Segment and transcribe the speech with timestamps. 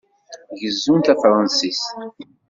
[0.59, 1.83] Gezzun tafṛensist?